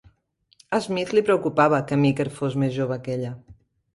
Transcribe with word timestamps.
A 0.77 0.79
Smith 0.85 1.11
li 1.17 1.23
preocupava 1.27 1.83
que 1.91 1.99
Meeker 2.05 2.27
fos 2.39 2.57
més 2.63 2.75
jove 2.81 3.01
que 3.05 3.13
ella. 3.19 3.35